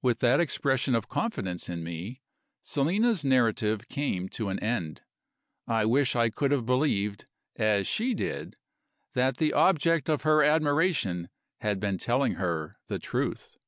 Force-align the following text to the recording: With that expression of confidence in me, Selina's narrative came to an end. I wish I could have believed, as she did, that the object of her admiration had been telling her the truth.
With 0.00 0.20
that 0.20 0.40
expression 0.40 0.94
of 0.94 1.10
confidence 1.10 1.68
in 1.68 1.84
me, 1.84 2.22
Selina's 2.62 3.26
narrative 3.26 3.88
came 3.88 4.26
to 4.30 4.48
an 4.48 4.58
end. 4.60 5.02
I 5.66 5.84
wish 5.84 6.16
I 6.16 6.30
could 6.30 6.50
have 6.50 6.64
believed, 6.64 7.26
as 7.56 7.86
she 7.86 8.14
did, 8.14 8.56
that 9.12 9.36
the 9.36 9.52
object 9.52 10.08
of 10.08 10.22
her 10.22 10.42
admiration 10.42 11.28
had 11.60 11.78
been 11.78 11.98
telling 11.98 12.36
her 12.36 12.78
the 12.86 12.98
truth. 12.98 13.58